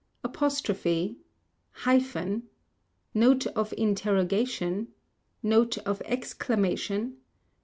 [0.23, 1.17] Apostrophe'
[1.85, 2.49] Hyphen
[3.13, 4.87] Note of Interrogation?
[5.43, 7.17] Note of Exclamation